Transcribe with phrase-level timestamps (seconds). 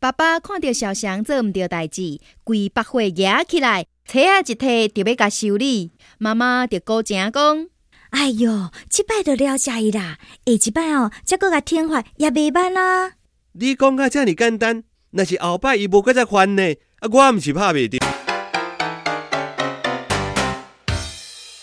[0.00, 5.90] 爸爸看到小翔做毋对代志，规百会夹起来，车啊一提就要甲修理。
[6.18, 7.66] 妈妈就高声讲
[8.10, 13.14] ：“哎哟，即摆就了解伊啦，下一摆哦，再搁甲听话也袂歹啦。
[13.54, 16.62] 你讲甲遮尔简单，若是后摆伊无搁再犯呢，
[17.00, 18.27] 啊，我毋是拍袂着。